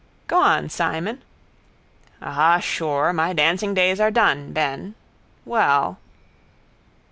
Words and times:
—Go 0.27 0.39
on, 0.41 0.67
Simon. 0.69 1.21
—Ah, 2.23 2.57
sure, 2.57 3.13
my 3.13 3.33
dancing 3.33 3.75
days 3.75 3.99
are 3.99 4.09
done, 4.09 4.51
Ben... 4.51 4.95
Well... 5.45 5.99